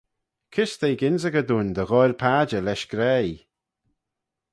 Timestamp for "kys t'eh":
0.53-0.97